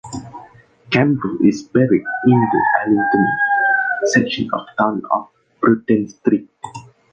Campbell 0.89 1.37
is 1.45 1.61
buried 1.61 2.03
in 2.25 2.31
the 2.31 2.63
Allingtown 2.87 4.09
section 4.09 4.49
of 4.51 4.65
town 4.75 5.03
off 5.11 5.29
Prudden 5.61 6.09
Street. 6.09 6.49